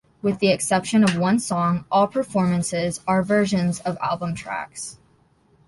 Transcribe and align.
With 0.23 0.39
the 0.39 0.47
exception 0.49 1.03
of 1.03 1.15
one 1.19 1.37
song, 1.37 1.85
all 1.91 2.07
performances 2.07 3.01
are 3.07 3.21
versions 3.21 3.81
of 3.81 3.99
album 4.01 4.33
tracks. 4.33 4.97